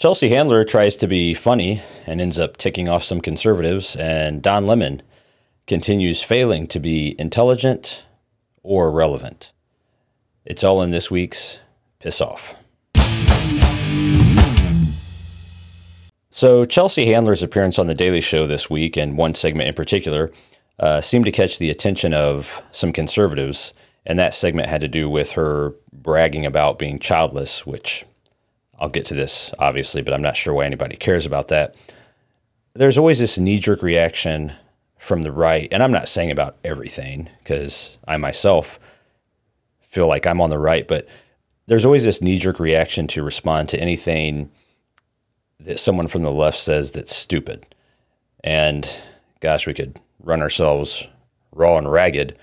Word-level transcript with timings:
Chelsea 0.00 0.30
Handler 0.30 0.64
tries 0.64 0.96
to 0.96 1.06
be 1.06 1.34
funny 1.34 1.82
and 2.06 2.22
ends 2.22 2.38
up 2.38 2.56
ticking 2.56 2.88
off 2.88 3.04
some 3.04 3.20
conservatives, 3.20 3.94
and 3.96 4.40
Don 4.40 4.66
Lemon 4.66 5.02
continues 5.66 6.22
failing 6.22 6.66
to 6.68 6.80
be 6.80 7.14
intelligent 7.18 8.06
or 8.62 8.90
relevant. 8.90 9.52
It's 10.46 10.64
all 10.64 10.80
in 10.80 10.88
this 10.88 11.10
week's 11.10 11.58
Piss 11.98 12.22
Off. 12.22 12.54
So, 16.30 16.64
Chelsea 16.64 17.04
Handler's 17.04 17.42
appearance 17.42 17.78
on 17.78 17.86
The 17.86 17.94
Daily 17.94 18.22
Show 18.22 18.46
this 18.46 18.70
week, 18.70 18.96
and 18.96 19.18
one 19.18 19.34
segment 19.34 19.68
in 19.68 19.74
particular, 19.74 20.32
uh, 20.78 21.02
seemed 21.02 21.26
to 21.26 21.30
catch 21.30 21.58
the 21.58 21.68
attention 21.68 22.14
of 22.14 22.62
some 22.72 22.94
conservatives. 22.94 23.74
And 24.06 24.18
that 24.18 24.32
segment 24.32 24.70
had 24.70 24.80
to 24.80 24.88
do 24.88 25.10
with 25.10 25.32
her 25.32 25.74
bragging 25.92 26.46
about 26.46 26.78
being 26.78 26.98
childless, 26.98 27.66
which 27.66 28.06
I'll 28.80 28.88
get 28.88 29.04
to 29.06 29.14
this, 29.14 29.52
obviously, 29.58 30.02
but 30.02 30.14
I'm 30.14 30.22
not 30.22 30.36
sure 30.36 30.54
why 30.54 30.64
anybody 30.64 30.96
cares 30.96 31.26
about 31.26 31.48
that. 31.48 31.74
There's 32.74 32.98
always 32.98 33.18
this 33.18 33.38
knee 33.38 33.58
jerk 33.58 33.82
reaction 33.82 34.52
from 34.98 35.22
the 35.22 35.32
right, 35.32 35.68
and 35.70 35.82
I'm 35.82 35.92
not 35.92 36.08
saying 36.08 36.30
about 36.30 36.56
everything 36.64 37.28
because 37.40 37.98
I 38.08 38.16
myself 38.16 38.80
feel 39.82 40.06
like 40.06 40.26
I'm 40.26 40.40
on 40.40 40.50
the 40.50 40.58
right, 40.58 40.86
but 40.86 41.06
there's 41.66 41.84
always 41.84 42.04
this 42.04 42.22
knee 42.22 42.38
jerk 42.38 42.58
reaction 42.58 43.06
to 43.08 43.22
respond 43.22 43.68
to 43.68 43.80
anything 43.80 44.50
that 45.58 45.78
someone 45.78 46.08
from 46.08 46.22
the 46.22 46.32
left 46.32 46.58
says 46.58 46.92
that's 46.92 47.14
stupid. 47.14 47.66
And 48.42 48.98
gosh, 49.40 49.66
we 49.66 49.74
could 49.74 50.00
run 50.22 50.42
ourselves 50.42 51.06
raw 51.52 51.76
and 51.76 51.90
ragged 51.90 52.38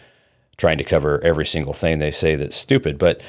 trying 0.58 0.78
to 0.78 0.84
cover 0.84 1.22
every 1.24 1.46
single 1.46 1.74
thing 1.74 2.00
they 2.00 2.12
say 2.12 2.36
that's 2.36 2.56
stupid. 2.56 2.98
But, 2.98 3.22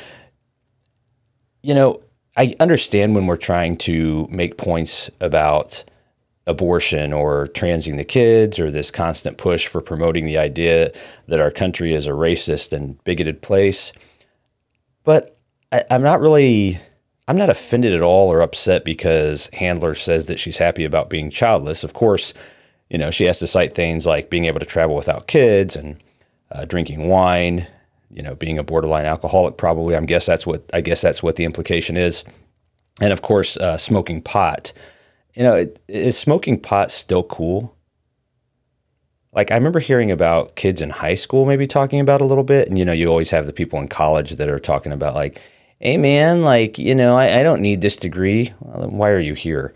you 1.62 1.74
know, 1.74 2.02
I 2.38 2.54
understand 2.60 3.16
when 3.16 3.26
we're 3.26 3.36
trying 3.36 3.76
to 3.78 4.28
make 4.30 4.58
points 4.58 5.10
about 5.20 5.82
abortion 6.46 7.12
or 7.12 7.48
transing 7.48 7.96
the 7.96 8.04
kids 8.04 8.60
or 8.60 8.70
this 8.70 8.92
constant 8.92 9.36
push 9.38 9.66
for 9.66 9.82
promoting 9.82 10.24
the 10.24 10.38
idea 10.38 10.92
that 11.26 11.40
our 11.40 11.50
country 11.50 11.94
is 11.94 12.06
a 12.06 12.10
racist 12.10 12.72
and 12.72 13.02
bigoted 13.02 13.42
place. 13.42 13.92
But 15.02 15.36
I, 15.72 15.84
am 15.90 16.02
not 16.02 16.20
really, 16.20 16.78
I'm 17.26 17.36
not 17.36 17.50
offended 17.50 17.92
at 17.92 18.02
all 18.02 18.32
or 18.32 18.40
upset 18.40 18.84
because 18.84 19.50
Handler 19.54 19.96
says 19.96 20.26
that 20.26 20.38
she's 20.38 20.58
happy 20.58 20.84
about 20.84 21.10
being 21.10 21.30
childless. 21.30 21.82
Of 21.82 21.92
course, 21.92 22.34
you 22.88 22.98
know, 22.98 23.10
she 23.10 23.24
has 23.24 23.40
to 23.40 23.48
cite 23.48 23.74
things 23.74 24.06
like 24.06 24.30
being 24.30 24.44
able 24.44 24.60
to 24.60 24.66
travel 24.66 24.94
without 24.94 25.26
kids 25.26 25.74
and 25.74 25.96
uh, 26.52 26.64
drinking 26.66 27.08
wine, 27.08 27.66
you 28.10 28.22
know, 28.22 28.34
being 28.34 28.58
a 28.58 28.64
borderline 28.64 29.04
alcoholic. 29.04 29.56
Probably, 29.56 29.94
I 29.94 30.00
guess 30.00 30.26
that's 30.26 30.46
what 30.46 30.68
I 30.72 30.80
guess 30.80 31.00
that's 31.00 31.22
what 31.22 31.36
the 31.36 31.44
implication 31.44 31.96
is, 31.96 32.24
and 33.00 33.12
of 33.12 33.22
course, 33.22 33.56
uh, 33.56 33.76
smoking 33.76 34.22
pot. 34.22 34.72
You 35.34 35.42
know, 35.42 35.54
it, 35.54 35.78
is 35.88 36.18
smoking 36.18 36.60
pot 36.60 36.90
still 36.90 37.22
cool? 37.22 37.74
Like 39.32 39.50
I 39.50 39.54
remember 39.54 39.78
hearing 39.78 40.10
about 40.10 40.56
kids 40.56 40.80
in 40.80 40.90
high 40.90 41.14
school 41.14 41.44
maybe 41.44 41.66
talking 41.66 42.00
about 42.00 42.20
a 42.20 42.24
little 42.24 42.44
bit, 42.44 42.68
and 42.68 42.78
you 42.78 42.84
know, 42.84 42.92
you 42.92 43.08
always 43.08 43.30
have 43.30 43.46
the 43.46 43.52
people 43.52 43.78
in 43.78 43.88
college 43.88 44.36
that 44.36 44.48
are 44.48 44.58
talking 44.58 44.92
about 44.92 45.14
like, 45.14 45.40
"Hey, 45.78 45.96
man, 45.96 46.42
like 46.42 46.78
you 46.78 46.94
know, 46.94 47.16
I, 47.16 47.40
I 47.40 47.42
don't 47.42 47.60
need 47.60 47.82
this 47.82 47.96
degree. 47.96 48.52
Well, 48.60 48.88
why 48.88 49.10
are 49.10 49.20
you 49.20 49.34
here?" 49.34 49.74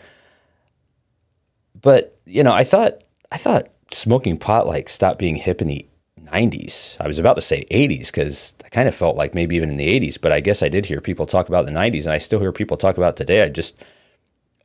But 1.80 2.18
you 2.24 2.42
know, 2.42 2.52
I 2.52 2.64
thought 2.64 3.02
I 3.30 3.36
thought 3.36 3.68
smoking 3.92 4.38
pot 4.38 4.66
like 4.66 4.88
stopped 4.88 5.18
being 5.18 5.36
hip 5.36 5.60
in 5.60 5.68
the 5.68 5.86
90s. 6.32 6.96
I 7.00 7.06
was 7.06 7.18
about 7.18 7.34
to 7.34 7.40
say 7.42 7.64
80s 7.70 8.06
because 8.06 8.54
I 8.64 8.68
kind 8.68 8.88
of 8.88 8.94
felt 8.94 9.16
like 9.16 9.34
maybe 9.34 9.56
even 9.56 9.70
in 9.70 9.76
the 9.76 10.00
80s, 10.00 10.20
but 10.20 10.32
I 10.32 10.40
guess 10.40 10.62
I 10.62 10.68
did 10.68 10.86
hear 10.86 11.00
people 11.00 11.26
talk 11.26 11.48
about 11.48 11.66
the 11.66 11.72
90s, 11.72 12.04
and 12.04 12.12
I 12.12 12.18
still 12.18 12.40
hear 12.40 12.52
people 12.52 12.76
talk 12.76 12.96
about 12.96 13.16
today. 13.16 13.42
I 13.42 13.48
just 13.48 13.76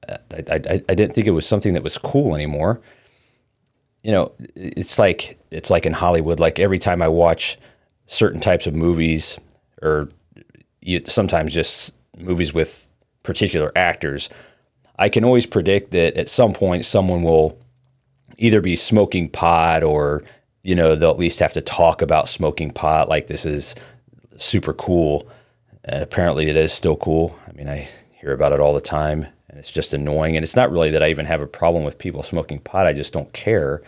uh, 0.07 0.17
I, 0.31 0.55
I, 0.55 0.81
I 0.89 0.95
didn't 0.95 1.13
think 1.13 1.27
it 1.27 1.31
was 1.31 1.45
something 1.45 1.73
that 1.73 1.83
was 1.83 1.97
cool 1.97 2.35
anymore. 2.35 2.81
You 4.03 4.11
know, 4.11 4.31
it's 4.55 4.97
like 4.97 5.37
it's 5.51 5.69
like 5.69 5.85
in 5.85 5.93
Hollywood. 5.93 6.39
Like 6.39 6.59
every 6.59 6.79
time 6.79 7.01
I 7.01 7.07
watch 7.07 7.57
certain 8.07 8.39
types 8.39 8.67
of 8.67 8.73
movies, 8.73 9.37
or 9.81 10.09
sometimes 11.05 11.53
just 11.53 11.93
movies 12.17 12.53
with 12.53 12.89
particular 13.23 13.71
actors, 13.75 14.29
I 14.97 15.09
can 15.09 15.25
always 15.25 15.45
predict 15.45 15.91
that 15.91 16.15
at 16.15 16.29
some 16.29 16.53
point 16.53 16.85
someone 16.85 17.23
will 17.23 17.59
either 18.37 18.61
be 18.61 18.75
smoking 18.75 19.29
pot 19.29 19.83
or 19.83 20.23
you 20.63 20.75
know 20.75 20.95
they'll 20.95 21.11
at 21.11 21.19
least 21.19 21.39
have 21.39 21.53
to 21.53 21.61
talk 21.61 22.01
about 22.01 22.29
smoking 22.29 22.71
pot 22.71 23.09
like 23.09 23.27
this 23.27 23.45
is 23.45 23.75
super 24.37 24.73
cool. 24.73 25.27
And 25.83 26.03
apparently 26.03 26.49
it 26.49 26.57
is 26.57 26.73
still 26.73 26.97
cool. 26.97 27.37
I 27.47 27.51
mean 27.53 27.67
i 27.67 27.87
hear 28.11 28.33
about 28.33 28.51
it 28.51 28.59
all 28.59 28.73
the 28.73 28.81
time 28.81 29.27
and 29.49 29.59
it's 29.59 29.71
just 29.71 29.93
annoying. 29.93 30.35
And 30.35 30.43
it's 30.43 30.55
not 30.55 30.71
really 30.71 30.91
that 30.91 31.03
i 31.03 31.09
even 31.09 31.25
have 31.25 31.41
a 31.41 31.47
problem 31.47 31.83
with 31.83 31.97
people 31.97 32.23
smoking 32.23 32.59
pot. 32.59 32.87
I 32.87 32.93
just 32.93 33.13
don't 33.13 33.31
care. 33.33 33.81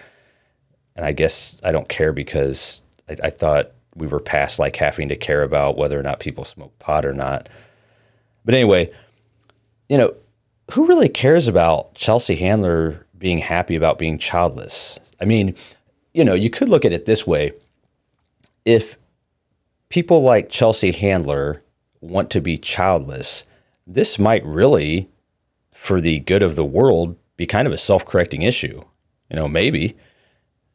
And 0.95 1.05
i 1.05 1.11
guess 1.11 1.57
i 1.63 1.71
don't 1.71 1.89
care 1.89 2.13
because 2.13 2.81
i, 3.07 3.15
I 3.23 3.29
thought 3.29 3.71
we 3.95 4.07
were 4.07 4.19
past 4.19 4.59
like 4.59 4.75
having 4.75 5.09
to 5.09 5.15
care 5.15 5.43
about 5.43 5.77
whether 5.77 5.99
or 5.99 6.03
not 6.03 6.19
people 6.19 6.45
smoke 6.45 6.77
pot 6.79 7.05
or 7.05 7.13
not. 7.13 7.49
But 8.45 8.55
anyway 8.55 8.91
you 9.87 9.97
know 9.97 10.13
who 10.71 10.85
really 10.85 11.09
cares 11.09 11.47
about 11.47 11.95
chelsea 11.95 12.35
handler 12.35 13.07
being 13.19 13.37
happy 13.37 13.75
about 13.75 13.99
being 13.99 14.17
childless. 14.17 14.97
I 15.21 15.25
mean, 15.25 15.55
you 16.19 16.25
know, 16.25 16.33
you 16.33 16.49
could 16.49 16.67
look 16.67 16.83
at 16.83 16.91
it 16.91 17.05
this 17.05 17.25
way. 17.25 17.53
If 18.65 18.97
people 19.87 20.21
like 20.21 20.49
Chelsea 20.49 20.91
Handler 20.91 21.63
want 22.01 22.29
to 22.31 22.41
be 22.41 22.57
childless, 22.57 23.45
this 23.87 24.19
might 24.19 24.45
really, 24.45 25.09
for 25.73 26.01
the 26.01 26.19
good 26.19 26.43
of 26.43 26.57
the 26.57 26.65
world, 26.65 27.15
be 27.37 27.45
kind 27.45 27.65
of 27.65 27.73
a 27.73 27.77
self 27.77 28.05
correcting 28.05 28.41
issue. 28.41 28.83
You 29.29 29.37
know, 29.37 29.47
maybe, 29.47 29.95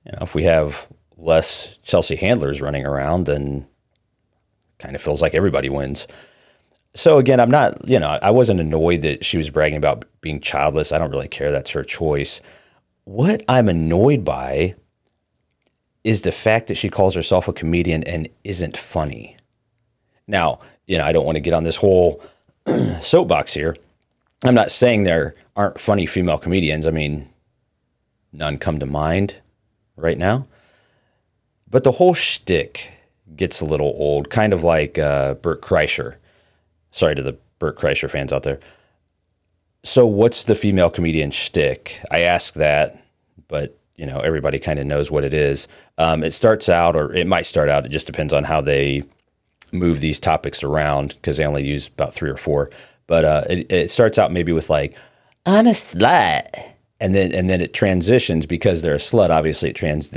you 0.06 0.12
know, 0.12 0.20
if 0.22 0.34
we 0.34 0.44
have 0.44 0.86
less 1.18 1.78
Chelsea 1.82 2.16
Handlers 2.16 2.62
running 2.62 2.86
around, 2.86 3.26
then 3.26 3.66
kind 4.78 4.96
of 4.96 5.02
feels 5.02 5.20
like 5.20 5.34
everybody 5.34 5.68
wins 5.68 6.06
so 6.94 7.18
again, 7.18 7.40
I'm 7.40 7.50
not, 7.50 7.88
you 7.88 7.98
know, 7.98 8.18
I 8.22 8.30
wasn't 8.30 8.60
annoyed 8.60 9.02
that 9.02 9.24
she 9.24 9.36
was 9.36 9.50
bragging 9.50 9.76
about 9.76 10.04
being 10.20 10.40
childless. 10.40 10.92
I 10.92 10.98
don't 10.98 11.10
really 11.10 11.28
care. 11.28 11.50
That's 11.50 11.70
her 11.70 11.82
choice. 11.82 12.40
What 13.02 13.42
I'm 13.48 13.68
annoyed 13.68 14.24
by 14.24 14.76
is 16.04 16.22
the 16.22 16.32
fact 16.32 16.68
that 16.68 16.76
she 16.76 16.88
calls 16.88 17.14
herself 17.14 17.48
a 17.48 17.52
comedian 17.52 18.04
and 18.04 18.28
isn't 18.44 18.76
funny. 18.76 19.36
Now, 20.26 20.60
you 20.86 20.98
know, 20.98 21.04
I 21.04 21.12
don't 21.12 21.24
want 21.24 21.36
to 21.36 21.40
get 21.40 21.54
on 21.54 21.64
this 21.64 21.76
whole 21.76 22.22
soapbox 23.00 23.54
here. 23.54 23.74
I'm 24.44 24.54
not 24.54 24.70
saying 24.70 25.04
there 25.04 25.34
aren't 25.56 25.80
funny 25.80 26.06
female 26.06 26.38
comedians. 26.38 26.86
I 26.86 26.90
mean, 26.90 27.30
none 28.32 28.58
come 28.58 28.78
to 28.78 28.86
mind 28.86 29.36
right 29.96 30.18
now. 30.18 30.46
But 31.68 31.84
the 31.84 31.92
whole 31.92 32.14
shtick 32.14 32.90
gets 33.34 33.60
a 33.60 33.64
little 33.64 33.94
old, 33.98 34.30
kind 34.30 34.52
of 34.52 34.62
like 34.62 34.98
uh, 34.98 35.34
Bert 35.34 35.62
Kreischer 35.62 36.16
Sorry 36.94 37.16
to 37.16 37.24
the 37.24 37.36
Bert 37.58 37.76
Kreischer 37.76 38.08
fans 38.08 38.32
out 38.32 38.44
there. 38.44 38.60
So, 39.82 40.06
what's 40.06 40.44
the 40.44 40.54
female 40.54 40.90
comedian 40.90 41.32
shtick? 41.32 42.00
I 42.08 42.20
ask 42.20 42.54
that, 42.54 43.04
but 43.48 43.76
you 43.96 44.06
know 44.06 44.20
everybody 44.20 44.58
kind 44.58 44.78
of 44.78 44.86
knows 44.86 45.10
what 45.10 45.24
it 45.24 45.34
is. 45.34 45.68
Um, 45.98 46.22
it 46.22 46.32
starts 46.32 46.68
out, 46.68 46.96
or 46.96 47.12
it 47.12 47.26
might 47.26 47.46
start 47.46 47.68
out. 47.68 47.86
It 47.86 47.90
just 47.90 48.06
depends 48.06 48.32
on 48.32 48.44
how 48.44 48.60
they 48.60 49.04
move 49.72 50.00
these 50.00 50.20
topics 50.20 50.62
around 50.62 51.14
because 51.16 51.36
they 51.36 51.44
only 51.44 51.64
use 51.64 51.88
about 51.88 52.14
three 52.14 52.30
or 52.30 52.36
four. 52.36 52.70
But 53.06 53.24
uh, 53.24 53.44
it, 53.50 53.72
it 53.72 53.90
starts 53.90 54.18
out 54.18 54.32
maybe 54.32 54.52
with 54.52 54.70
like, 54.70 54.96
"I'm 55.46 55.66
a 55.66 55.70
slut," 55.70 56.48
and 57.00 57.14
then 57.14 57.32
and 57.32 57.48
then 57.48 57.60
it 57.60 57.74
transitions 57.74 58.46
because 58.46 58.82
they're 58.82 58.94
a 58.94 58.98
slut. 58.98 59.30
Obviously, 59.30 59.70
it 59.70 59.76
trans 59.76 60.10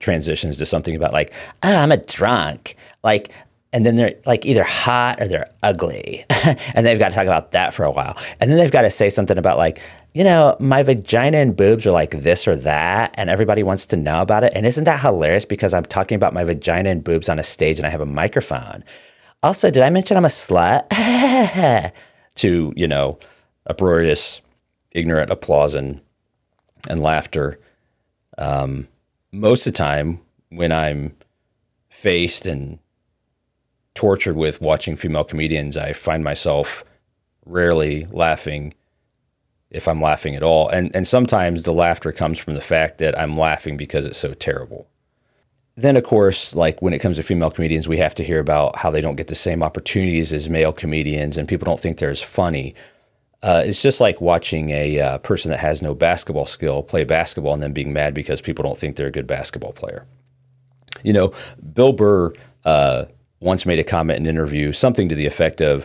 transitions 0.00 0.56
to 0.56 0.66
something 0.66 0.96
about 0.96 1.12
like, 1.12 1.32
oh, 1.62 1.74
"I'm 1.74 1.92
a 1.92 1.96
drunk." 1.96 2.76
Like 3.02 3.32
and 3.72 3.86
then 3.86 3.96
they're 3.96 4.14
like 4.26 4.44
either 4.44 4.64
hot 4.64 5.20
or 5.20 5.28
they're 5.28 5.50
ugly. 5.62 6.24
and 6.74 6.84
they've 6.84 6.98
got 6.98 7.08
to 7.08 7.14
talk 7.14 7.24
about 7.24 7.52
that 7.52 7.72
for 7.72 7.84
a 7.84 7.90
while. 7.90 8.16
And 8.38 8.50
then 8.50 8.58
they've 8.58 8.70
got 8.70 8.82
to 8.82 8.90
say 8.90 9.08
something 9.08 9.38
about 9.38 9.56
like, 9.56 9.80
you 10.14 10.24
know, 10.24 10.56
my 10.60 10.82
vagina 10.82 11.38
and 11.38 11.56
boobs 11.56 11.86
are 11.86 11.90
like 11.90 12.10
this 12.10 12.46
or 12.46 12.54
that, 12.54 13.14
and 13.14 13.30
everybody 13.30 13.62
wants 13.62 13.86
to 13.86 13.96
know 13.96 14.20
about 14.20 14.44
it. 14.44 14.52
And 14.54 14.66
isn't 14.66 14.84
that 14.84 15.00
hilarious 15.00 15.46
because 15.46 15.72
I'm 15.72 15.86
talking 15.86 16.16
about 16.16 16.34
my 16.34 16.44
vagina 16.44 16.90
and 16.90 17.02
boobs 17.02 17.30
on 17.30 17.38
a 17.38 17.42
stage 17.42 17.78
and 17.78 17.86
I 17.86 17.90
have 17.90 18.02
a 18.02 18.06
microphone? 18.06 18.84
Also, 19.42 19.70
did 19.70 19.82
I 19.82 19.88
mention 19.88 20.18
I'm 20.18 20.26
a 20.26 20.28
slut? 20.28 20.88
to, 22.34 22.72
you 22.76 22.86
know, 22.88 23.18
uproarious, 23.66 24.40
ignorant 24.90 25.30
applause 25.30 25.74
and 25.74 26.00
and 26.88 27.00
laughter. 27.00 27.58
Um, 28.38 28.88
most 29.30 29.66
of 29.66 29.72
the 29.72 29.76
time 29.78 30.20
when 30.50 30.72
I'm 30.72 31.14
faced 31.88 32.46
and 32.46 32.78
tortured 33.94 34.36
with 34.36 34.60
watching 34.60 34.96
female 34.96 35.24
comedians, 35.24 35.76
I 35.76 35.92
find 35.92 36.24
myself 36.24 36.84
rarely 37.44 38.04
laughing 38.10 38.74
if 39.70 39.88
I'm 39.88 40.00
laughing 40.00 40.36
at 40.36 40.42
all. 40.42 40.68
And 40.68 40.94
and 40.94 41.06
sometimes 41.06 41.62
the 41.64 41.72
laughter 41.72 42.12
comes 42.12 42.38
from 42.38 42.54
the 42.54 42.60
fact 42.60 42.98
that 42.98 43.18
I'm 43.18 43.38
laughing 43.38 43.76
because 43.76 44.06
it's 44.06 44.18
so 44.18 44.34
terrible. 44.34 44.86
Then 45.74 45.96
of 45.96 46.04
course, 46.04 46.54
like 46.54 46.82
when 46.82 46.92
it 46.92 46.98
comes 46.98 47.16
to 47.16 47.22
female 47.22 47.50
comedians, 47.50 47.88
we 47.88 47.98
have 47.98 48.14
to 48.16 48.24
hear 48.24 48.38
about 48.38 48.78
how 48.78 48.90
they 48.90 49.00
don't 49.00 49.16
get 49.16 49.28
the 49.28 49.34
same 49.34 49.62
opportunities 49.62 50.32
as 50.32 50.48
male 50.48 50.72
comedians 50.72 51.36
and 51.36 51.48
people 51.48 51.64
don't 51.64 51.80
think 51.80 51.98
they're 51.98 52.10
as 52.10 52.22
funny. 52.22 52.74
Uh, 53.42 53.62
it's 53.66 53.82
just 53.82 54.00
like 54.00 54.20
watching 54.20 54.70
a 54.70 55.00
uh, 55.00 55.18
person 55.18 55.50
that 55.50 55.58
has 55.58 55.82
no 55.82 55.94
basketball 55.94 56.46
skill 56.46 56.82
play 56.82 57.02
basketball 57.02 57.54
and 57.54 57.62
then 57.62 57.72
being 57.72 57.92
mad 57.92 58.14
because 58.14 58.40
people 58.40 58.62
don't 58.62 58.78
think 58.78 58.94
they're 58.94 59.08
a 59.08 59.12
good 59.12 59.26
basketball 59.26 59.72
player. 59.72 60.06
You 61.02 61.12
know, 61.12 61.32
Bill 61.72 61.92
Burr 61.92 62.32
uh, 62.64 63.06
once 63.42 63.66
made 63.66 63.78
a 63.80 63.84
comment 63.84 64.18
in 64.18 64.26
an 64.26 64.30
interview, 64.30 64.72
something 64.72 65.08
to 65.08 65.16
the 65.16 65.26
effect 65.26 65.60
of 65.60 65.84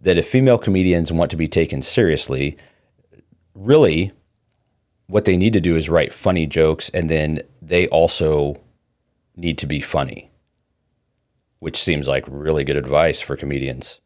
that 0.00 0.18
if 0.18 0.28
female 0.28 0.58
comedians 0.58 1.12
want 1.12 1.30
to 1.30 1.36
be 1.36 1.46
taken 1.46 1.80
seriously, 1.80 2.56
really 3.54 4.10
what 5.06 5.24
they 5.24 5.36
need 5.36 5.52
to 5.52 5.60
do 5.60 5.76
is 5.76 5.88
write 5.88 6.12
funny 6.12 6.46
jokes 6.46 6.90
and 6.90 7.08
then 7.08 7.40
they 7.62 7.86
also 7.88 8.60
need 9.36 9.56
to 9.56 9.66
be 9.66 9.80
funny, 9.80 10.30
which 11.60 11.80
seems 11.80 12.08
like 12.08 12.24
really 12.26 12.64
good 12.64 12.76
advice 12.76 13.20
for 13.20 13.36
comedians. 13.36 14.00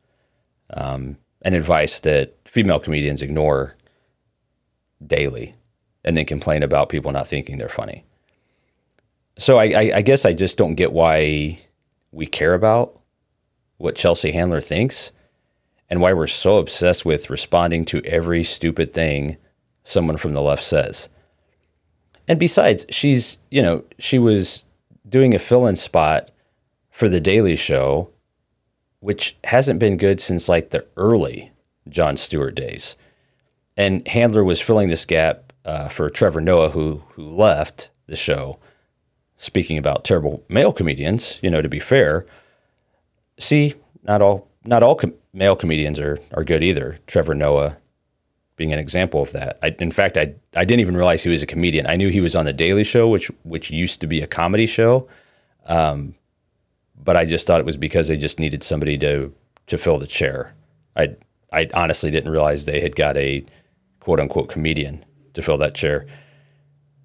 Um, 0.74 1.16
and 1.42 1.54
advice 1.54 2.00
that 2.00 2.36
female 2.44 2.78
comedians 2.78 3.22
ignore 3.22 3.76
daily 5.04 5.54
and 6.04 6.18
then 6.18 6.26
complain 6.26 6.62
about 6.62 6.90
people 6.90 7.12
not 7.12 7.26
thinking 7.26 7.56
they're 7.56 7.70
funny. 7.70 8.04
So 9.38 9.56
I, 9.56 9.64
I, 9.64 9.92
I 9.96 10.02
guess 10.02 10.26
I 10.26 10.34
just 10.34 10.58
don't 10.58 10.74
get 10.74 10.92
why 10.92 11.60
we 12.12 12.26
care 12.26 12.54
about 12.54 12.98
what 13.78 13.96
Chelsea 13.96 14.32
Handler 14.32 14.60
thinks 14.60 15.12
and 15.88 16.00
why 16.00 16.12
we're 16.12 16.26
so 16.26 16.58
obsessed 16.58 17.04
with 17.04 17.30
responding 17.30 17.84
to 17.86 18.04
every 18.04 18.44
stupid 18.44 18.92
thing 18.92 19.36
someone 19.82 20.16
from 20.16 20.34
the 20.34 20.42
left 20.42 20.62
says. 20.62 21.08
And 22.28 22.38
besides, 22.38 22.86
she's, 22.90 23.38
you 23.50 23.62
know, 23.62 23.84
she 23.98 24.18
was 24.18 24.64
doing 25.08 25.34
a 25.34 25.38
fill 25.38 25.66
in 25.66 25.76
spot 25.76 26.30
for 26.90 27.08
The 27.08 27.20
Daily 27.20 27.56
Show, 27.56 28.10
which 29.00 29.36
hasn't 29.44 29.80
been 29.80 29.96
good 29.96 30.20
since 30.20 30.48
like 30.48 30.70
the 30.70 30.86
early 30.96 31.50
Jon 31.88 32.16
Stewart 32.16 32.54
days. 32.54 32.96
And 33.76 34.06
Handler 34.06 34.44
was 34.44 34.60
filling 34.60 34.90
this 34.90 35.04
gap 35.04 35.52
uh, 35.64 35.88
for 35.88 36.08
Trevor 36.08 36.40
Noah, 36.40 36.70
who, 36.70 37.02
who 37.14 37.22
left 37.26 37.90
the 38.06 38.16
show. 38.16 38.58
Speaking 39.42 39.78
about 39.78 40.04
terrible 40.04 40.44
male 40.50 40.70
comedians, 40.70 41.40
you 41.42 41.48
know, 41.48 41.62
to 41.62 41.68
be 41.68 41.78
fair, 41.80 42.26
see, 43.38 43.72
not 44.02 44.20
all 44.20 44.46
not 44.66 44.82
all 44.82 44.94
com- 44.94 45.14
male 45.32 45.56
comedians 45.56 45.98
are 45.98 46.18
are 46.34 46.44
good 46.44 46.62
either. 46.62 46.98
Trevor 47.06 47.34
Noah 47.34 47.78
being 48.56 48.70
an 48.74 48.78
example 48.78 49.22
of 49.22 49.32
that. 49.32 49.58
I, 49.62 49.74
in 49.78 49.92
fact, 49.92 50.18
I 50.18 50.34
I 50.54 50.66
didn't 50.66 50.82
even 50.82 50.94
realize 50.94 51.22
he 51.22 51.30
was 51.30 51.42
a 51.42 51.46
comedian. 51.46 51.86
I 51.86 51.96
knew 51.96 52.10
he 52.10 52.20
was 52.20 52.36
on 52.36 52.44
the 52.44 52.52
Daily 52.52 52.84
Show, 52.84 53.08
which 53.08 53.30
which 53.42 53.70
used 53.70 54.02
to 54.02 54.06
be 54.06 54.20
a 54.20 54.26
comedy 54.26 54.66
show, 54.66 55.08
um, 55.64 56.14
but 57.02 57.16
I 57.16 57.24
just 57.24 57.46
thought 57.46 57.60
it 57.60 57.66
was 57.66 57.78
because 57.78 58.08
they 58.08 58.18
just 58.18 58.38
needed 58.38 58.62
somebody 58.62 58.98
to 58.98 59.32
to 59.68 59.78
fill 59.78 59.96
the 59.96 60.06
chair. 60.06 60.52
I 60.96 61.16
I 61.50 61.66
honestly 61.72 62.10
didn't 62.10 62.30
realize 62.30 62.66
they 62.66 62.82
had 62.82 62.94
got 62.94 63.16
a 63.16 63.42
quote 64.00 64.20
unquote 64.20 64.50
comedian 64.50 65.02
to 65.32 65.40
fill 65.40 65.56
that 65.56 65.74
chair. 65.74 66.04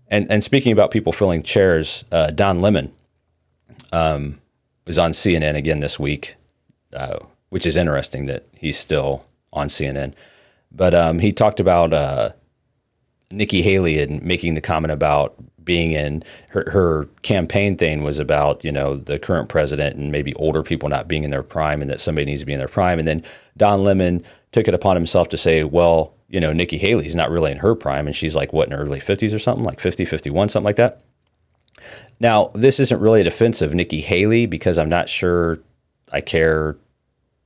And 0.07 0.31
and 0.31 0.43
speaking 0.43 0.71
about 0.71 0.91
people 0.91 1.11
filling 1.11 1.43
chairs, 1.43 2.05
uh, 2.11 2.31
Don 2.31 2.61
Lemon 2.61 2.91
um, 3.91 4.39
was 4.85 4.97
on 4.97 5.11
CNN 5.11 5.55
again 5.55 5.79
this 5.79 5.99
week, 5.99 6.35
uh, 6.93 7.19
which 7.49 7.65
is 7.65 7.75
interesting 7.75 8.25
that 8.25 8.45
he's 8.57 8.77
still 8.77 9.25
on 9.51 9.67
CNN. 9.67 10.13
But 10.71 10.93
um, 10.93 11.19
he 11.19 11.31
talked 11.31 11.59
about 11.59 11.93
uh, 11.93 12.31
Nikki 13.31 13.61
Haley 13.61 14.01
and 14.01 14.21
making 14.21 14.53
the 14.53 14.61
comment 14.61 14.91
about 14.91 15.35
being 15.63 15.93
in 15.93 16.23
her, 16.49 16.69
her 16.69 17.09
campaign 17.23 17.75
thing 17.75 18.03
was 18.03 18.19
about 18.19 18.63
you 18.63 18.71
know 18.71 18.97
the 18.97 19.17
current 19.17 19.49
president 19.49 19.95
and 19.95 20.11
maybe 20.11 20.33
older 20.35 20.61
people 20.61 20.89
not 20.89 21.07
being 21.07 21.23
in 21.23 21.31
their 21.31 21.43
prime 21.43 21.81
and 21.81 21.89
that 21.89 21.99
somebody 21.99 22.25
needs 22.25 22.41
to 22.41 22.45
be 22.45 22.53
in 22.53 22.59
their 22.59 22.67
prime. 22.67 22.99
And 22.99 23.07
then 23.07 23.23
Don 23.57 23.83
Lemon 23.83 24.23
took 24.51 24.67
it 24.67 24.73
upon 24.75 24.95
himself 24.95 25.29
to 25.29 25.37
say, 25.37 25.63
well, 25.63 26.13
you 26.29 26.39
know, 26.39 26.53
Nikki 26.53 26.77
Haley's 26.77 27.15
not 27.15 27.29
really 27.29 27.51
in 27.51 27.59
her 27.59 27.75
prime 27.75 28.07
and 28.07 28.15
she's 28.15 28.35
like 28.35 28.53
what 28.53 28.67
in 28.67 28.73
her 28.73 28.83
early 28.83 28.99
50s 28.99 29.33
or 29.33 29.39
something, 29.39 29.63
like 29.63 29.79
50, 29.79 30.05
51, 30.05 30.49
something 30.49 30.65
like 30.65 30.75
that. 30.77 31.01
Now, 32.19 32.51
this 32.55 32.79
isn't 32.79 33.01
really 33.01 33.21
a 33.21 33.25
defense 33.25 33.61
of 33.61 33.73
Nikki 33.73 34.01
Haley 34.01 34.45
because 34.45 34.77
I'm 34.77 34.89
not 34.89 35.09
sure 35.09 35.59
I 36.11 36.21
care 36.21 36.77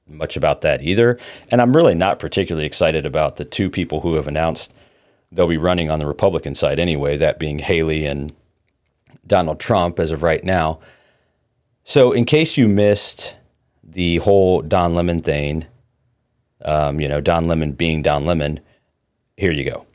much 0.08 0.38
about 0.38 0.62
that 0.62 0.81
either. 0.81 1.18
And 1.50 1.62
I'm 1.62 1.76
really 1.76 1.96
not 1.96 2.20
particularly 2.20 2.66
excited 2.66 3.06
about 3.06 3.36
the 3.38 3.46
two 3.46 3.70
people 3.70 4.02
who 4.02 4.16
have 4.16 4.28
announced 4.28 4.74
they'll 5.31 5.48
be 5.48 5.58
running 5.58 5.90
on 5.90 6.00
the 6.00 6.08
Republican 6.08 6.56
side 6.56 6.80
anyway, 6.80 7.18
that 7.18 7.40
being 7.40 7.60
Haley 7.60 8.06
and 8.06 8.34
Donald 9.26 9.60
Trump 9.60 10.00
as 10.00 10.12
of 10.12 10.24
right 10.24 10.44
now. 10.44 10.80
So, 11.84 12.12
in 12.12 12.26
case 12.26 12.58
you 12.58 12.68
missed 12.68 13.36
the 13.84 14.18
whole 14.18 14.62
Don 14.62 14.96
Lemon 14.96 15.22
thing, 15.22 15.66
um, 16.64 17.00
you 17.00 17.08
know, 17.08 17.22
Don 17.22 17.48
Lemon 17.48 17.72
being 17.72 18.02
Don 18.02 18.26
Lemon, 18.26 18.60
here 19.39 19.51
you 19.51 19.63
go. 19.63 19.86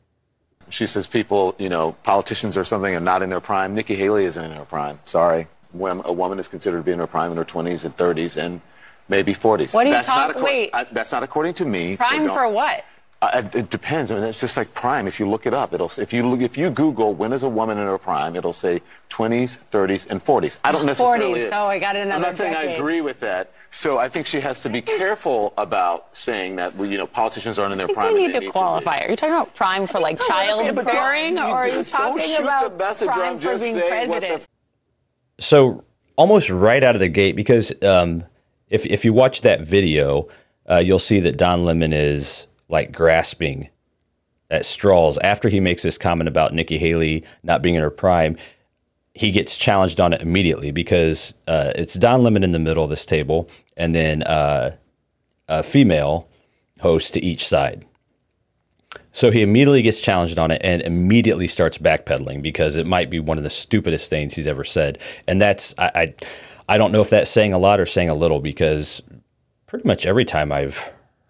She 0.71 0.87
says 0.87 1.07
people, 1.07 1.55
you 1.59 1.69
know, 1.69 1.93
politicians 2.03 2.57
or 2.57 2.65
something 2.65 2.95
are 2.95 3.01
not 3.01 3.23
in 3.23 3.29
their 3.29 3.41
prime. 3.41 3.75
Nikki 3.75 3.95
Haley 3.95 4.25
isn't 4.25 4.43
in 4.43 4.53
her 4.53 4.65
prime. 4.65 4.99
Sorry. 5.05 5.47
When 5.73 6.01
a 6.05 6.13
woman 6.13 6.39
is 6.39 6.49
considered 6.49 6.79
to 6.79 6.83
be 6.83 6.93
in 6.93 6.99
her 6.99 7.07
prime 7.07 7.31
in 7.31 7.37
her 7.37 7.45
20s 7.45 7.85
and 7.85 7.95
30s 7.95 8.43
and 8.43 8.63
maybe 9.09 9.35
40s. 9.35 9.75
What 9.75 9.85
are 9.85 9.89
you 9.89 9.95
that's 9.95 10.09
talking? 10.09 10.41
not 10.41 10.45
Wait. 10.45 10.71
I, 10.73 10.85
that's 10.85 11.13
not 11.13 11.23
according 11.23 11.55
to 11.55 11.67
me. 11.67 11.99
Prime 11.99 12.27
So 12.27 12.35
for 12.35 12.49
what? 12.49 12.85
Uh, 13.33 13.39
it- 13.41 13.55
it 13.55 13.71
depends. 13.71 14.11
I 14.11 14.17
mean, 14.17 14.25
it's 14.25 14.41
just 14.41 14.57
like 14.57 14.75
prime. 14.75 15.07
If 15.07 15.19
you 15.21 15.29
look 15.29 15.47
it 15.47 15.55
up, 15.55 15.73
it'll 15.73 15.91
if 15.99 16.13
you 16.13 16.29
look, 16.29 16.41
if 16.41 16.59
you 16.59 16.69
Google 16.71 17.15
when 17.15 17.33
is 17.33 17.43
a 17.43 17.49
woman 17.49 17.79
in 17.79 17.87
her 17.87 17.97
prime, 17.99 18.37
it'll 18.37 18.53
say 18.53 18.83
20s, 19.11 19.59
30s, 19.73 20.07
and 20.11 20.23
40s. 20.25 20.59
I 20.65 20.73
don't 20.73 20.85
necessarily. 20.85 21.41
40s. 21.43 21.51
Oh, 21.53 21.67
I 21.67 21.79
got 21.79 21.97
another 21.97 22.15
I'm 22.17 22.23
not 22.23 22.37
saying 22.37 22.55
I 22.55 22.65
agree 22.65 23.01
with 23.01 23.21
that. 23.21 23.51
So 23.71 23.99
I 23.99 24.09
think 24.09 24.27
she 24.27 24.41
has 24.41 24.63
to 24.63 24.69
be 24.69 24.81
careful 24.83 25.53
about 25.59 26.09
saying 26.13 26.57
that 26.57 26.77
well, 26.77 26.89
you 26.89 26.99
know 26.99 27.07
politicians 27.07 27.59
aren't 27.59 27.73
in 27.73 27.79
their 27.79 27.87
I 27.87 27.89
think 27.89 27.99
prime. 27.99 28.15
we 28.15 28.27
need 28.27 28.33
to 28.35 28.41
be. 28.41 28.51
qualify. 28.51 28.99
Are 29.05 29.11
you 29.11 29.17
talking 29.17 29.35
about 29.35 29.55
prime 29.55 29.87
for 29.87 30.01
like 30.01 30.19
Yeah, 30.29 30.73
but 30.73 30.85
don't- 30.85 30.95
childbearing, 30.95 31.37
you 31.37 31.43
or 31.43 31.47
are 31.47 31.69
you 31.69 31.83
talking 31.85 32.23
shoot 32.29 32.37
the 32.39 32.43
about 32.45 32.79
prime 32.79 33.21
I'm 33.35 33.39
for 33.39 33.59
being 33.59 33.75
saying 33.75 34.09
what 34.11 34.19
president? 34.21 34.43
So 35.41 35.85
almost 36.17 36.51
right 36.51 36.83
out 36.85 36.95
of 36.95 37.01
the 37.01 37.09
gate, 37.09 37.37
because 37.37 37.73
um, 37.83 38.25
if 38.69 38.87
if 38.87 39.05
you 39.05 39.13
watch 39.13 39.41
that 39.43 39.63
video, 39.63 40.29
uh, 40.71 40.77
you'll 40.79 40.99
see 40.99 41.21
that 41.21 41.37
Don 41.37 41.65
Lemon 41.65 41.93
is 41.93 42.47
like 42.69 42.93
grasping 42.93 43.69
at 44.51 44.65
straws 44.65 45.19
after 45.19 45.49
he 45.49 45.61
makes 45.61 45.83
this 45.83 45.99
comment 45.99 46.29
about 46.29 46.55
Nikki 46.55 46.79
Haley 46.79 47.25
not 47.43 47.63
being 47.63 47.75
in 47.75 47.83
her 47.83 47.91
prime. 47.91 48.37
He 49.15 49.31
gets 49.31 49.57
challenged 49.57 50.01
on 50.01 50.13
it 50.13 50.23
immediately 50.23 50.71
because 50.71 51.35
uh, 51.47 51.73
it's 51.77 51.95
Don 51.95 52.23
Lemon 52.23 52.43
in 52.43 52.53
the 52.53 52.59
middle 52.59 52.85
of 52.85 52.91
this 52.91 53.07
table, 53.07 53.49
and 53.77 53.95
then 53.95 54.23
uh, 54.25 54.77
a 55.49 55.63
female 55.63 56.29
host 56.81 57.15
to 57.15 57.25
each 57.25 57.47
side. 57.47 57.87
So 59.13 59.31
he 59.31 59.43
immediately 59.43 59.83
gets 59.83 60.01
challenged 60.01 60.41
on 60.41 60.51
it 60.51 60.61
and 60.65 60.83
immediately 60.83 61.47
starts 61.47 61.79
backpedaling 61.79 62.43
because 62.43 62.77
it 62.77 62.87
might 62.87 63.11
be 63.11 63.21
one 63.21 63.39
of 63.39 63.45
the 63.45 63.51
stupidest 63.51 64.11
things 64.11 64.35
he's 64.35 64.49
ever 64.49 64.65
said. 64.65 64.99
And 65.29 65.41
that's 65.41 65.75
I 65.79 65.91
I, 65.95 66.15
I 66.69 66.79
don't 66.79 66.91
know 66.91 67.01
if 67.01 67.11
that's 67.11 67.31
saying 67.31 67.53
a 67.53 67.59
lot 67.59 67.79
or 67.79 67.87
saying 67.87 68.09
a 68.09 68.15
little 68.15 68.41
because 68.41 69.01
pretty 69.67 69.87
much 69.87 70.05
every 70.05 70.25
time 70.25 70.51
I've 70.51 70.81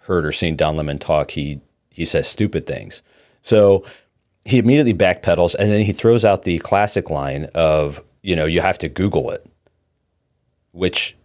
heard 0.05 0.25
or 0.27 0.33
seen 0.33 0.57
Don 0.57 0.77
Lemon 0.77 0.99
talk, 0.99 1.33
he 1.33 1.61
he 1.91 2.05
says 2.05 2.27
stupid 2.27 2.67
things. 2.67 3.03
So 3.43 3.85
he 4.45 4.59
immediately 4.59 4.95
backpedals 4.95 5.55
and 5.55 5.71
then 5.71 5.83
he 5.83 5.93
throws 5.93 6.25
out 6.25 6.43
the 6.43 6.59
classic 6.59 7.09
line 7.09 7.49
of, 7.55 8.03
you 8.23 8.35
know, 8.35 8.47
you 8.47 8.61
have 8.61 8.79
to 8.79 8.89
Google 8.89 9.31
it, 9.31 9.47
which 10.73 11.17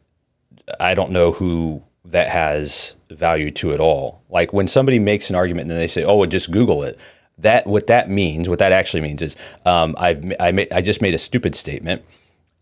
I 0.79 0.93
don't 0.93 1.12
know 1.12 1.31
who 1.31 1.83
that 2.05 2.29
has 2.29 2.95
value 3.09 3.51
to 3.51 3.74
at 3.74 3.79
all. 3.79 4.21
Like 4.29 4.53
when 4.53 4.67
somebody 4.67 5.00
makes 5.00 5.29
an 5.29 5.36
argument 5.36 5.63
and 5.63 5.71
then 5.71 5.79
they 5.79 5.88
say, 5.88 6.03
"Oh, 6.03 6.17
well, 6.17 6.29
just 6.29 6.51
Google 6.51 6.83
it." 6.83 7.00
That 7.38 7.65
what 7.67 7.88
that 7.88 8.09
means, 8.09 8.50
what 8.50 8.59
that 8.59 8.71
actually 8.71 9.01
means 9.01 9.21
is, 9.21 9.36
um, 9.65 9.95
I've 9.98 10.33
I, 10.39 10.51
ma- 10.51 10.71
I 10.71 10.81
just 10.81 11.01
made 11.01 11.13
a 11.13 11.17
stupid 11.17 11.55
statement, 11.55 12.03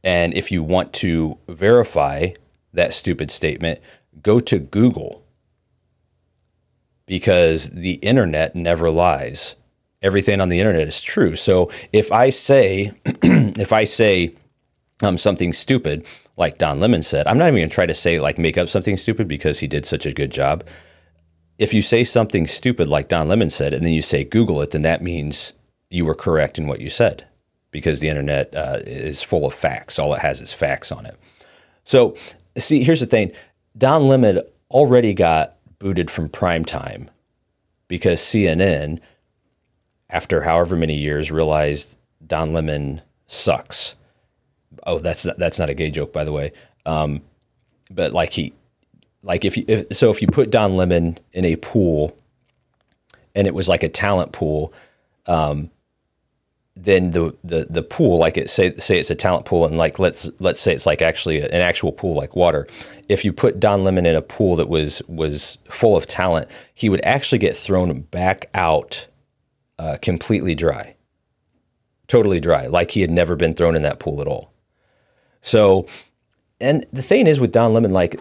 and 0.03 0.33
if 0.33 0.51
you 0.51 0.63
want 0.63 0.93
to 0.93 1.37
verify 1.47 2.29
that 2.73 2.93
stupid 2.93 3.31
statement, 3.31 3.79
go 4.21 4.39
to 4.39 4.59
Google 4.59 5.23
because 7.07 7.69
the 7.71 7.93
internet 7.93 8.55
never 8.55 8.91
lies. 8.91 9.55
Everything 10.03 10.39
on 10.39 10.49
the 10.49 10.59
internet 10.59 10.87
is 10.87 11.01
true. 11.01 11.35
So 11.35 11.71
if 11.91 12.11
I 12.11 12.29
say, 12.29 12.91
if 13.05 13.73
I 13.73 13.85
say 13.85 14.35
um, 15.01 15.17
something 15.17 15.53
stupid, 15.53 16.05
like 16.35 16.59
Don 16.59 16.79
Lemon 16.79 17.01
said, 17.01 17.25
I'm 17.25 17.39
not 17.39 17.47
even 17.47 17.61
going 17.61 17.69
to 17.69 17.73
try 17.73 17.87
to 17.87 17.95
say 17.95 18.19
like 18.19 18.37
make 18.37 18.57
up 18.57 18.69
something 18.69 18.97
stupid 18.97 19.27
because 19.27 19.59
he 19.59 19.67
did 19.67 19.87
such 19.87 20.05
a 20.05 20.13
good 20.13 20.31
job. 20.31 20.63
If 21.57 21.73
you 21.73 21.81
say 21.81 22.03
something 22.03 22.45
stupid 22.45 22.87
like 22.87 23.07
Don 23.07 23.27
Lemon 23.27 23.49
said, 23.49 23.73
and 23.73 23.83
then 23.83 23.93
you 23.93 24.03
say 24.03 24.23
Google 24.23 24.61
it, 24.61 24.71
then 24.71 24.83
that 24.83 25.01
means 25.01 25.53
you 25.89 26.05
were 26.05 26.13
correct 26.13 26.59
in 26.59 26.67
what 26.67 26.81
you 26.81 26.91
said 26.91 27.25
because 27.71 27.99
the 27.99 28.09
internet 28.09 28.53
uh, 28.55 28.79
is 28.85 29.23
full 29.23 29.45
of 29.45 29.53
facts. 29.53 29.97
All 29.97 30.13
it 30.13 30.21
has 30.21 30.39
is 30.41 30.53
facts 30.53 30.91
on 30.91 31.07
it. 31.07 31.17
So, 31.83 32.15
see, 32.57 32.83
here's 32.83 32.99
the 32.99 33.07
thing 33.07 33.31
Don 33.77 34.07
Lemon 34.07 34.41
already 34.69 35.13
got 35.13 35.56
booted 35.79 36.09
from 36.09 36.29
prime 36.29 36.65
time 36.65 37.09
because 37.87 38.19
CNN, 38.19 38.99
after 40.09 40.43
however 40.43 40.75
many 40.75 40.95
years, 40.95 41.31
realized 41.31 41.95
Don 42.25 42.53
Lemon 42.53 43.01
sucks. 43.27 43.95
Oh, 44.85 44.99
that's 44.99 45.25
not, 45.25 45.37
that's 45.37 45.59
not 45.59 45.69
a 45.69 45.73
gay 45.73 45.91
joke, 45.91 46.13
by 46.13 46.23
the 46.23 46.31
way. 46.31 46.51
Um, 46.85 47.21
but 47.89 48.13
like 48.13 48.33
he, 48.33 48.53
like 49.23 49.45
if 49.45 49.57
you, 49.57 49.65
if, 49.67 49.95
so 49.95 50.09
if 50.09 50.21
you 50.21 50.27
put 50.27 50.49
Don 50.49 50.75
Lemon 50.75 51.17
in 51.33 51.45
a 51.45 51.55
pool 51.57 52.17
and 53.35 53.47
it 53.47 53.53
was 53.53 53.67
like 53.67 53.83
a 53.83 53.89
talent 53.89 54.31
pool, 54.31 54.73
um, 55.25 55.69
then 56.83 57.11
the, 57.11 57.35
the 57.43 57.67
the 57.69 57.81
pool, 57.81 58.17
like 58.17 58.37
it 58.37 58.49
say 58.49 58.75
say 58.77 58.99
it's 58.99 59.09
a 59.09 59.15
talent 59.15 59.45
pool, 59.45 59.65
and 59.65 59.77
like 59.77 59.99
let's 59.99 60.29
let's 60.39 60.59
say 60.59 60.73
it's 60.73 60.85
like 60.85 61.01
actually 61.01 61.41
an 61.41 61.61
actual 61.61 61.91
pool 61.91 62.13
like 62.13 62.35
water. 62.35 62.67
If 63.09 63.25
you 63.25 63.33
put 63.33 63.59
Don 63.59 63.83
Lemon 63.83 64.05
in 64.05 64.15
a 64.15 64.21
pool 64.21 64.55
that 64.57 64.69
was 64.69 65.01
was 65.07 65.57
full 65.69 65.97
of 65.97 66.07
talent, 66.07 66.49
he 66.73 66.89
would 66.89 67.03
actually 67.03 67.39
get 67.39 67.57
thrown 67.57 68.01
back 68.01 68.49
out 68.53 69.07
uh, 69.79 69.97
completely 70.01 70.55
dry, 70.55 70.95
totally 72.07 72.39
dry, 72.39 72.63
like 72.63 72.91
he 72.91 73.01
had 73.01 73.11
never 73.11 73.35
been 73.35 73.53
thrown 73.53 73.75
in 73.75 73.81
that 73.81 73.99
pool 73.99 74.21
at 74.21 74.27
all. 74.27 74.51
So, 75.41 75.87
and 76.59 76.85
the 76.93 77.01
thing 77.01 77.27
is 77.27 77.39
with 77.39 77.51
Don 77.51 77.73
Lemon, 77.73 77.93
like, 77.93 78.19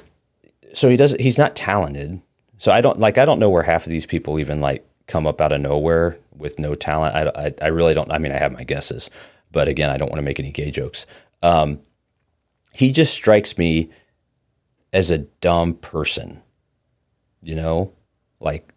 so 0.72 0.88
he 0.88 0.96
does 0.96 1.14
he's 1.20 1.38
not 1.38 1.56
talented. 1.56 2.20
So 2.58 2.72
I 2.72 2.80
don't 2.80 2.98
like 2.98 3.18
I 3.18 3.24
don't 3.24 3.38
know 3.38 3.50
where 3.50 3.64
half 3.64 3.84
of 3.84 3.90
these 3.90 4.06
people 4.06 4.38
even 4.38 4.60
like 4.60 4.86
come 5.06 5.26
up 5.26 5.40
out 5.40 5.52
of 5.52 5.60
nowhere 5.60 6.18
with 6.36 6.58
no 6.58 6.74
talent. 6.74 7.14
I, 7.14 7.46
I, 7.46 7.54
I 7.62 7.66
really 7.68 7.94
don't. 7.94 8.10
I 8.10 8.18
mean, 8.18 8.32
I 8.32 8.38
have 8.38 8.52
my 8.52 8.64
guesses, 8.64 9.10
but 9.50 9.68
again, 9.68 9.90
I 9.90 9.96
don't 9.96 10.10
want 10.10 10.18
to 10.18 10.22
make 10.22 10.40
any 10.40 10.50
gay 10.50 10.70
jokes. 10.70 11.06
Um, 11.42 11.80
he 12.72 12.90
just 12.92 13.12
strikes 13.12 13.56
me 13.56 13.90
as 14.92 15.10
a 15.10 15.18
dumb 15.18 15.74
person, 15.74 16.42
you 17.42 17.54
know, 17.54 17.92
like 18.40 18.72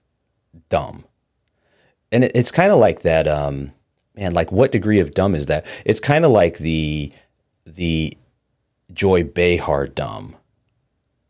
dumb. 0.70 1.06
And 2.12 2.24
it, 2.24 2.32
it's 2.36 2.51
kind 2.51 2.72
of 2.72 2.80
like 2.80 3.01
that. 3.01 3.28
Um, 3.28 3.72
man, 4.16 4.34
like 4.34 4.51
what 4.51 4.72
degree 4.72 5.00
of 5.00 5.13
dumb 5.13 5.36
is 5.36 5.48
that? 5.48 5.66
It's 5.86 6.00
kind 6.00 6.25
of 6.25 6.32
like 6.32 6.58
the 6.58 7.12
the 7.66 8.18
Joy 8.92 9.24
Behar 9.24 9.88
dumb, 9.88 10.36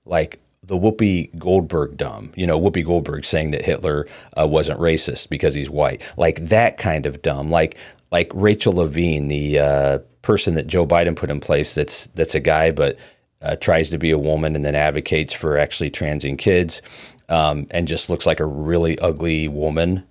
like 0.06 0.40
the 0.70 0.78
Whoopi 0.78 1.38
Goldberg 1.38 1.98
dumb. 1.98 2.32
You 2.36 2.46
know, 2.46 2.60
Whoopi 2.60 2.86
Goldberg 2.86 3.26
saying 3.26 3.52
that 3.52 3.66
Hitler 3.66 4.08
uh, 4.40 4.48
wasn't 4.48 4.80
racist 4.80 5.28
because 5.30 5.56
he's 5.56 5.70
white. 5.70 6.04
Like 6.16 6.46
that 6.46 6.78
kind 6.78 7.06
of 7.08 7.22
dumb. 7.22 7.50
Like 7.52 7.76
like 8.12 8.32
Rachel 8.34 8.74
Levine, 8.74 9.28
the 9.28 9.60
uh, 9.60 9.98
person 10.22 10.54
that 10.54 10.68
Joe 10.68 10.86
Biden 10.86 11.16
put 11.16 11.32
in 11.32 11.40
place. 11.40 11.74
That's 11.74 12.06
that's 12.14 12.36
a 12.36 12.40
guy, 12.40 12.70
but 12.70 12.98
uh, 13.42 13.56
tries 13.56 13.90
to 13.90 13.98
be 13.98 14.12
a 14.12 14.18
woman 14.18 14.56
and 14.56 14.64
then 14.64 14.76
advocates 14.76 15.34
for 15.34 15.58
actually 15.58 15.90
transing 15.90 16.38
kids, 16.38 16.84
um, 17.30 17.66
and 17.72 17.88
just 17.88 18.10
looks 18.10 18.28
like 18.28 18.40
a 18.40 18.46
really 18.46 18.98
ugly 19.00 19.48
woman, 19.48 20.04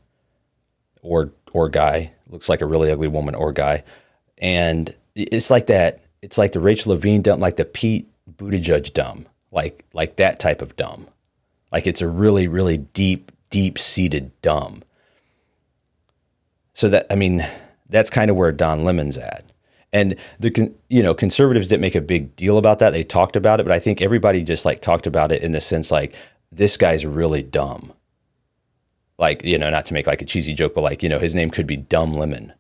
or 1.02 1.30
or 1.52 1.68
guy 1.68 2.10
looks 2.28 2.48
like 2.48 2.60
a 2.60 2.66
really 2.66 2.90
ugly 2.90 3.08
woman 3.08 3.36
or 3.36 3.52
guy, 3.52 3.84
and 4.38 4.92
it's 5.14 5.50
like 5.50 5.68
that. 5.68 6.02
It's 6.20 6.36
like 6.36 6.50
the 6.50 6.58
Rachel 6.58 6.90
Levine 6.90 7.22
dumb, 7.22 7.38
like 7.38 7.56
the 7.56 7.64
Pete 7.64 8.10
Buttigieg 8.36 8.92
dumb 8.92 9.26
like 9.50 9.84
like 9.92 10.16
that 10.16 10.38
type 10.38 10.62
of 10.62 10.76
dumb. 10.76 11.08
Like 11.72 11.86
it's 11.86 12.02
a 12.02 12.08
really 12.08 12.48
really 12.48 12.78
deep 12.78 13.32
deep 13.50 13.78
seated 13.78 14.30
dumb. 14.42 14.82
So 16.72 16.88
that 16.88 17.06
I 17.10 17.14
mean 17.14 17.46
that's 17.88 18.10
kind 18.10 18.30
of 18.30 18.36
where 18.36 18.52
Don 18.52 18.84
Lemon's 18.84 19.18
at. 19.18 19.44
And 19.92 20.16
the 20.38 20.72
you 20.88 21.02
know 21.02 21.14
conservatives 21.14 21.68
didn't 21.68 21.80
make 21.80 21.94
a 21.94 22.00
big 22.00 22.36
deal 22.36 22.58
about 22.58 22.78
that. 22.80 22.90
They 22.90 23.02
talked 23.02 23.36
about 23.36 23.60
it, 23.60 23.64
but 23.64 23.72
I 23.72 23.78
think 23.78 24.02
everybody 24.02 24.42
just 24.42 24.64
like 24.64 24.80
talked 24.80 25.06
about 25.06 25.32
it 25.32 25.42
in 25.42 25.52
the 25.52 25.60
sense 25.60 25.90
like 25.90 26.14
this 26.52 26.76
guy's 26.76 27.06
really 27.06 27.42
dumb. 27.42 27.92
Like 29.18 29.44
you 29.44 29.58
know, 29.58 29.70
not 29.70 29.86
to 29.86 29.94
make 29.94 30.06
like 30.06 30.22
a 30.22 30.26
cheesy 30.26 30.54
joke, 30.54 30.74
but 30.74 30.82
like 30.82 31.02
you 31.02 31.08
know, 31.08 31.18
his 31.18 31.34
name 31.34 31.50
could 31.50 31.66
be 31.66 31.76
Dumb 31.76 32.12
Lemon. 32.12 32.52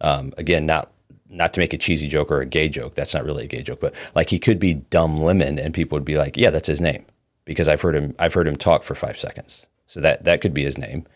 Um, 0.00 0.32
again, 0.36 0.66
not 0.66 0.91
not 1.32 1.54
to 1.54 1.60
make 1.60 1.72
a 1.72 1.78
cheesy 1.78 2.06
joke 2.06 2.30
or 2.30 2.40
a 2.40 2.46
gay 2.46 2.68
joke. 2.68 2.94
That's 2.94 3.14
not 3.14 3.24
really 3.24 3.44
a 3.44 3.48
gay 3.48 3.62
joke, 3.62 3.80
but 3.80 3.94
like 4.14 4.30
he 4.30 4.38
could 4.38 4.58
be 4.58 4.74
dumb 4.74 5.16
lemon, 5.18 5.58
and 5.58 5.74
people 5.74 5.96
would 5.96 6.04
be 6.04 6.18
like, 6.18 6.36
"Yeah, 6.36 6.50
that's 6.50 6.68
his 6.68 6.80
name," 6.80 7.04
because 7.44 7.68
I've 7.68 7.80
heard 7.80 7.96
him. 7.96 8.14
I've 8.18 8.34
heard 8.34 8.46
him 8.46 8.56
talk 8.56 8.84
for 8.84 8.94
five 8.94 9.18
seconds. 9.18 9.66
So 9.86 10.00
that 10.00 10.24
that 10.24 10.40
could 10.40 10.54
be 10.54 10.64
his 10.64 10.78
name. 10.78 11.06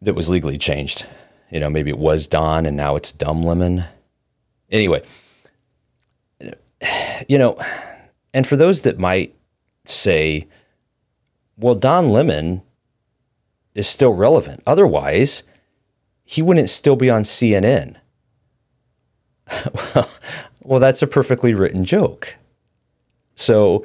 That 0.00 0.14
was 0.14 0.28
legally 0.28 0.56
changed. 0.56 1.06
You 1.50 1.60
know, 1.60 1.68
maybe 1.68 1.90
it 1.90 1.98
was 1.98 2.28
Don, 2.28 2.64
and 2.64 2.76
now 2.76 2.96
it's 2.96 3.12
Dumb 3.12 3.42
Lemon. 3.42 3.84
Anyway, 4.70 5.02
you 7.28 7.38
know, 7.38 7.58
and 8.32 8.46
for 8.46 8.56
those 8.56 8.82
that 8.82 8.98
might 8.98 9.34
say, 9.84 10.46
"Well, 11.56 11.74
Don 11.74 12.10
Lemon 12.10 12.62
is 13.74 13.88
still 13.88 14.12
relevant," 14.12 14.62
otherwise, 14.64 15.42
he 16.24 16.40
wouldn't 16.40 16.70
still 16.70 16.94
be 16.94 17.10
on 17.10 17.24
CNN 17.24 17.96
well, 20.62 20.80
that's 20.80 21.02
a 21.02 21.06
perfectly 21.06 21.54
written 21.54 21.84
joke. 21.84 22.36
So 23.34 23.84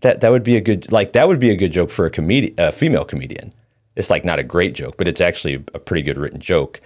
that 0.00 0.20
that 0.20 0.30
would 0.30 0.42
be 0.42 0.56
a 0.56 0.60
good 0.60 0.90
like 0.92 1.12
that 1.12 1.28
would 1.28 1.40
be 1.40 1.50
a 1.50 1.56
good 1.56 1.72
joke 1.72 1.90
for 1.90 2.06
a 2.06 2.10
comedian, 2.10 2.54
a 2.58 2.72
female 2.72 3.04
comedian. 3.04 3.52
It's 3.96 4.10
like 4.10 4.24
not 4.24 4.38
a 4.38 4.42
great 4.42 4.74
joke, 4.74 4.96
but 4.96 5.08
it's 5.08 5.20
actually 5.20 5.64
a 5.72 5.78
pretty 5.78 6.02
good 6.02 6.18
written 6.18 6.40
joke. 6.40 6.80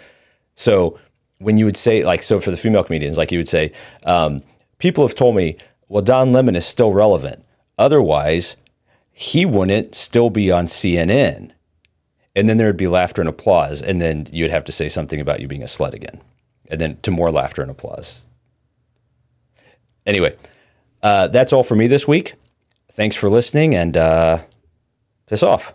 So 0.55 0.99
when 1.39 1.57
you 1.57 1.65
would 1.65 1.77
say 1.77 2.05
like 2.05 2.23
so 2.23 2.41
for 2.41 2.51
the 2.51 2.57
female 2.57 2.85
comedians, 2.85 3.17
like 3.17 3.33
you 3.33 3.39
would 3.39 3.49
say, 3.49 3.73
um, 4.05 4.43
people 4.79 5.07
have 5.07 5.15
told 5.15 5.37
me, 5.37 5.57
well, 5.89 6.03
Don 6.03 6.33
Lemon 6.33 6.57
is 6.57 6.67
still 6.67 6.93
relevant. 6.93 7.45
Otherwise, 7.79 8.57
he 9.13 9.47
wouldn't 9.47 9.95
still 9.95 10.31
be 10.31 10.51
on 10.51 10.67
CNN. 10.67 11.53
And 12.37 12.49
then 12.49 12.57
there 12.57 12.67
would 12.67 12.77
be 12.77 12.87
laughter 12.87 13.21
and 13.21 13.29
applause, 13.29 13.83
and 13.83 14.01
then 14.01 14.29
you'd 14.31 14.51
have 14.51 14.65
to 14.67 14.73
say 14.73 14.89
something 14.89 15.21
about 15.21 15.41
you 15.41 15.49
being 15.49 15.63
a 15.63 15.67
slut 15.67 15.93
again 15.93 16.21
and 16.69 16.81
then 16.81 16.99
to 17.03 17.11
more 17.11 17.31
laughter 17.31 17.63
and 17.63 17.71
applause. 17.71 18.23
Anyway, 20.07 20.37
uh, 21.03 21.29
that's 21.29 21.53
all 21.53 21.63
for 21.63 21.75
me 21.75 21.87
this 21.87 22.07
week. 22.07 22.35
Thanks 22.93 23.17
for 23.17 23.29
listening 23.31 23.75
and 23.75 23.97
uh, 23.97 24.39
piss 25.27 25.43
off. 25.43 25.75